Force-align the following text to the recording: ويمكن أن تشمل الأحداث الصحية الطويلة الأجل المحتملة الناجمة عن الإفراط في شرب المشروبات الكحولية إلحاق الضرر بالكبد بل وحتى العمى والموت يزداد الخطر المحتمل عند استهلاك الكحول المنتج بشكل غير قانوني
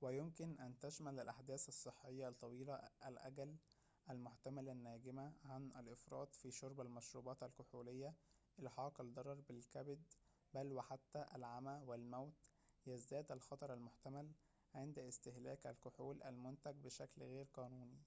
ويمكن 0.00 0.58
أن 0.60 0.78
تشمل 0.80 1.20
الأحداث 1.20 1.68
الصحية 1.68 2.28
الطويلة 2.28 2.80
الأجل 3.06 3.56
المحتملة 4.10 4.72
الناجمة 4.72 5.32
عن 5.44 5.72
الإفراط 5.80 6.34
في 6.34 6.50
شرب 6.50 6.80
المشروبات 6.80 7.42
الكحولية 7.42 8.14
إلحاق 8.58 9.00
الضرر 9.00 9.40
بالكبد 9.48 10.02
بل 10.54 10.72
وحتى 10.72 11.26
العمى 11.34 11.82
والموت 11.86 12.32
يزداد 12.86 13.32
الخطر 13.32 13.74
المحتمل 13.74 14.30
عند 14.74 14.98
استهلاك 14.98 15.66
الكحول 15.66 16.22
المنتج 16.22 16.74
بشكل 16.84 17.22
غير 17.22 17.46
قانوني 17.54 17.98